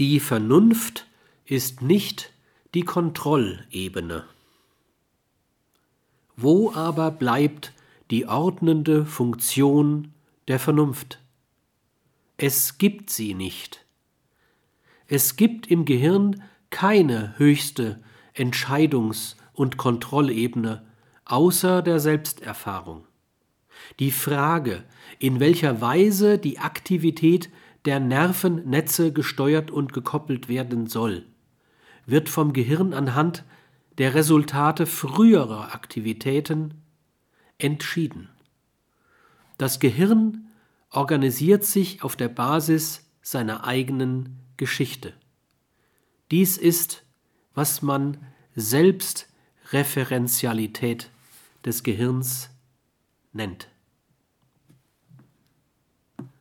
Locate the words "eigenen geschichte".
43.64-45.12